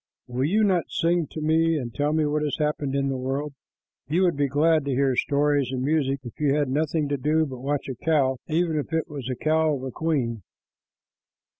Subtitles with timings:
[0.25, 3.53] Will you not sing to me, and tell me what has happened in the world?
[4.07, 7.45] You would be glad to hear stories and music if you had nothing to do
[7.45, 10.41] but watch a cow, even if it was the cow of a queen."